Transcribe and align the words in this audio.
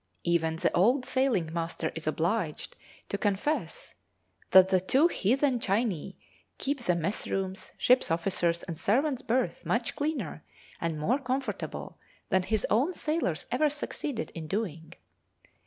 Even 0.23 0.55
the 0.55 0.73
old 0.75 1.05
sailing 1.05 1.53
master 1.53 1.91
is 1.93 2.07
obliged 2.07 2.75
to 3.07 3.19
confess 3.19 3.93
that 4.49 4.69
the 4.69 4.81
two 4.81 5.07
'heathen 5.09 5.59
Chinee' 5.59 6.17
keep 6.57 6.79
the 6.79 6.95
mess 6.95 7.27
rooms, 7.27 7.71
ships' 7.77 8.09
officers' 8.09 8.63
and 8.63 8.79
servants' 8.79 9.21
berths 9.21 9.63
much 9.63 9.95
cleaner 9.95 10.43
and 10.79 10.97
more 10.97 11.19
comfortable 11.19 11.99
than 12.29 12.41
his 12.41 12.65
own 12.71 12.95
sailors 12.95 13.45
ever 13.51 13.69
succeeded 13.69 14.31
in 14.33 14.47
doing. 14.47 14.93